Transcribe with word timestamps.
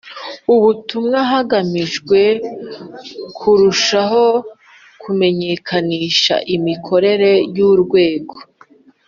ubutumwa 0.55 1.19
hagamijwe 1.31 2.19
kurushaho 3.37 4.23
kumenyekanisha 5.01 6.35
imikorere 6.55 7.31
y 7.57 7.59
Urwego 7.71 8.35